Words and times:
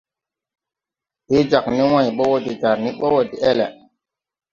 Hee 1.29 1.43
jāg 1.51 1.65
ne 1.75 1.83
wãy 1.91 2.09
bɔ 2.17 2.23
wɔ 2.31 2.37
de 2.45 2.51
jar 2.61 2.77
ni 2.83 2.89
bo 2.99 3.07
wo 3.15 3.21
deʼel. 3.31 3.59